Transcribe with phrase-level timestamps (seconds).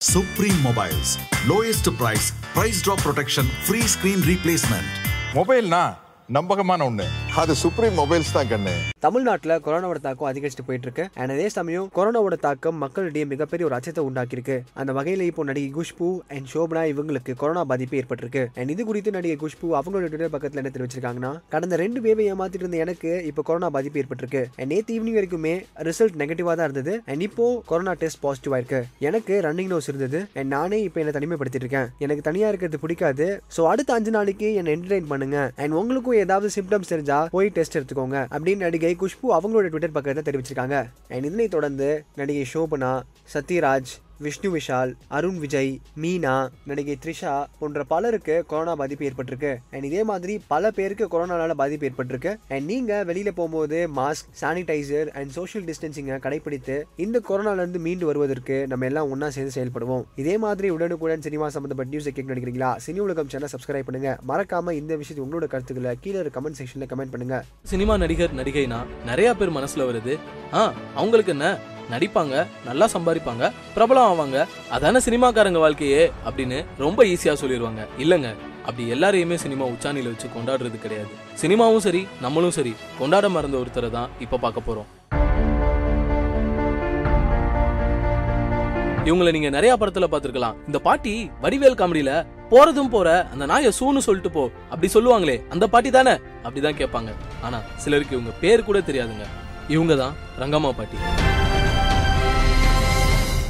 [0.00, 1.10] Supreme Mobiles
[1.48, 4.90] lowest price price drop protection free screen replacement
[5.34, 5.82] மொபைல்னா
[6.28, 7.06] நம்பகமான ஒன்று
[7.40, 8.72] அது supreme mobiles தான் கண்ணு.
[9.04, 14.02] தமிழ்நாட்டில் கொரோனாவோட தாக்கம் அதிகரிச்சுட்டு போயிட்டு இருக்கு அண்ட் அதே சமயம் கொரோனாவோட தாக்கம் மக்களிடையே மிகப்பெரிய ஒரு அச்சத்தை
[14.08, 14.56] உண்டாக்கியிருக்கு.
[14.80, 18.42] அந்த வகையில் இப்போ நடிகை குஷ்பு அண்ட் சோபனா இவங்களுக்கு கொரோனா பாதிப்பு ஏற்பட்டிருக்கு.
[18.58, 22.80] அண்ட் இது குறித்து நடிகை குஷ்பு அவங்களோட ட்விட்டர் பக்கத்தில் என்ன தெரிவிச்சிருக்காங்கன்னா கடந்த ரெண்டு வேவை ஏமாத்திட்டு இருந்த
[22.84, 24.42] எனக்கு இப்போ கொரோனா பாதிப்பு ஏற்பட்டிருக்கு.
[24.58, 25.54] அண்ட் நேற்று ஈவினிங் வரைக்குமே
[25.90, 26.94] ரிசல்ட் நெகட்டிவாக தான் இருந்தது.
[27.10, 28.82] அண்ட் இப்போ கொரோனா டெஸ்ட் பாசிட்டிவ் இருக்கு.
[29.10, 30.22] எனக்கு ரன்னிங் நோஸ் இருந்தது.
[30.38, 31.90] அண்ட் நானே இப்போ என்ன தனிமைப்படுத்திட்டு இருக்கேன்.
[32.06, 33.28] எனக்கு தனியா இருக்கிறது பிடிக்காது.
[33.58, 35.38] ஸோ அடுத்த அஞ்சு நாளைக்கு என்ன என்டர்டைன் பண்ணுங்க.
[35.64, 38.26] அண்ட் உங்களுக்கும் ஏதாவது சிம்டம்ஸ் தெரிஞ்சா போய் டெஸ்ட் எடுத்துக்கோங்க.
[38.30, 40.86] அப்படின்னு நடிகை குஷ்பு அவங்களோட ட்விட்டர் பக்கத்தில் தெரிவிச்சிருக்காங்க.
[41.08, 43.02] அண்ட் இதனை தொடர்ந்து நடிகை சோபனா
[43.34, 49.56] சத்யராஜ் விஷ்ணு விஷால் அருண் விஜய் மீனா நடிகை த்ரிஷா போன்ற பலருக்கு கொரோனா பாதிப்பு ஏற்பட்டிருக்கு.
[49.70, 52.36] அண்ட் இதே மாதிரி பல பேருக்கு கொரோனாவால் பாதிப்பு ஏற்பட்டிருக்கு.
[52.48, 58.66] அண்ட் நீங்க வெளியில போகும்போது மாஸ்க் சானிடைசர் அண்ட் சோஷியல் டிஸ்டன்சிங்கை கடைபிடித்து இந்த கொரோனால இருந்து மீண்டு வருவதற்கு
[58.66, 60.04] நம்ம எல்லாம் ஒன்றா சேர்ந்து செயல்படுவோம்.
[60.16, 62.76] இதே மாதிரி உடனுக்குடன் சினிமா சம்பந்தப்பட்ட நியூஸை கேட்க நினைக்கிறீங்களா?
[62.86, 64.18] சினி உலகம் சேனல் சப்ஸ்கிரைப் பண்ணுங்க.
[64.28, 67.44] மறக்காம இந்த விஷயத்தை உங்களோட கருத்துக்களை கீழே கமெண்ட் செக்ஷன்ல கமெண்ட் பண்ணுங்க.
[67.62, 70.18] சினிமா நடிகர் நடிகைனா நிறைய பேர் மனசுல வருது.
[70.52, 71.58] ஆ அவங்களுக்கு என்ன?
[71.90, 72.34] நடிப்பாங்க
[72.66, 73.44] நல்லா சம்பாதிப்பாங்க
[73.76, 74.38] பிரபலம் ஆவாங்க.
[74.76, 78.30] அதான சினிமாக்காரங்க வாழ்க்கையே அப்படின்னு ரொம்ப ஈஸியா சொல்லிடுவாங்க இல்லங்க
[78.66, 81.12] அப்படி எல்லாரையுமே சினிமா உச்சாணியில வச்சு கொண்டாடுறது கிடையாது.
[81.42, 82.74] சினிமாவும் சரி நம்மளும் சரி.
[82.98, 84.90] கொண்டாட மறந்த ஒருத்தரை தான் இப்ப பார்க்க போறோம்.
[89.08, 92.12] இவங்களை நீங்க நிறைய படத்துல பாத்துருக்கலாம் இந்த பாட்டி வடிவேல் காமெடியில
[92.52, 96.14] போறதும் போற அந்த நாய சூன்னு சொல்லிட்டு போ அப்படி சொல்லுவாங்களே அந்த பாட்டி தானே?
[96.44, 97.12] அப்படிதான் கேட்பாங்க.
[97.42, 99.26] ஆனா சிலருக்கு இவங்க பேர் கூட தெரியாதுங்க.
[99.68, 100.96] இவங்க தான் ரங்கம்மா பாட்டி.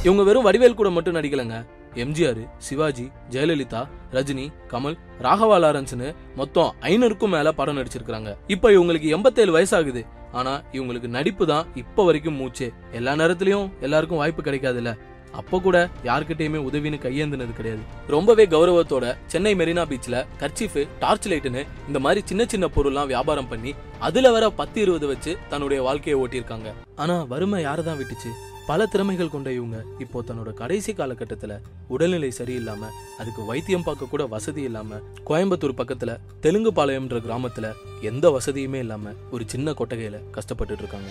[0.05, 1.55] இவங்க வெறும் வடிவேல் கூட மட்டும் நடிக்கலங்க.
[2.03, 3.81] எம்ஜிஆர் சிவாஜி ஜெயலலிதா
[4.15, 6.07] ரஜினி கமல் ராகவா லாரன்ஸ்னு
[6.39, 10.01] மொத்தம் ஐநூறுக்கும் மேல படம் நடிச்சிருக்காங்க இப்ப இவங்களுக்கு எண்பத்தேழு வயசாகுது.
[10.39, 12.69] ஆனா இவங்களுக்கு நடிப்பு தான் இப்ப வரைக்கும் மூச்சே.
[12.99, 14.93] எல்லா நேரத்திலயும் எல்லாருக்கும் வாய்ப்பு கிடைக்காதுல்ல.
[15.39, 15.77] அப்ப கூட
[16.09, 17.83] யார்கிட்டயுமே உதவின்னு கையேந்தினது கிடையாது.
[18.15, 23.73] ரொம்பவே கௌரவத்தோட சென்னை மெரினா பீச்ல கர்ச்சீஃப் டார்ச் லைட்டுன்னு இந்த மாதிரி சின்ன சின்ன பொருள்லாம் வியாபாரம் பண்ணி
[24.07, 26.71] அதுல வர பத்து இருபது வச்சு தன்னுடைய வாழ்க்கையை ஓட்டியிருக்காங்க.
[26.95, 28.31] ஆனா வறுமை யாரதான் விட்டுச்சு?
[28.69, 29.77] பல திறமைகள் கொண்ட இவங்க.
[30.03, 31.53] இப்போ தன்னோட கடைசி காலகட்டத்துல
[31.93, 32.89] உடல்நிலை சரியில்லாம
[33.21, 34.99] அதுக்கு வைத்தியம் பார்க்க கூட வசதி இல்லாம
[35.29, 36.13] கோயம்புத்தூர் பக்கத்துல
[36.45, 37.67] தெலுங்கு பாளையம்ன்ற கிராமத்துல
[38.11, 41.09] எந்த வசதியுமே இல்லாம ஒரு சின்ன கொட்டகையில கஷ்டப்பட்டுட்டு இருக்காங்க.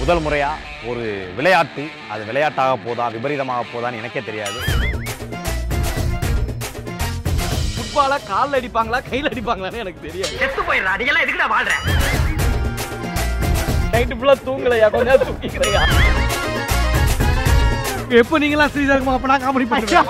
[0.00, 0.50] முதல் முறையா
[0.90, 1.04] ஒரு
[1.38, 4.58] விளையாட்டு அது விளையாட்டாக போதா விபரீதமாக போதான்னு எனக்கே தெரியாது.
[7.74, 10.34] ஃபுட்பால கால்ல அடிப்பாங்களா கையில அடிப்பாங்களான்னு எனக்கு தெரியாது.
[10.42, 11.74] செத்து போயிடுறா அடிக்கலாம் எதுக்குடா வாழ்ற?
[13.98, 14.88] நைட்டு ஃபுல்லா தூங்கலையா?
[14.94, 15.80] கொஞ்ச நேரம் தூங்கிக்கிறையா?
[18.20, 20.06] எப்போ நீங்களாம் ஸ்ரீதர்மா அப்ப நான் காமெடி பண்ணுவேன்.